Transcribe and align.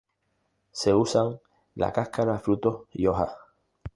Se 0.71 0.95
usan 0.95 1.39
la 1.75 1.93
cáscara, 1.93 2.39
frutos 2.39 2.85
y 2.91 3.05
hojas. 3.05 3.29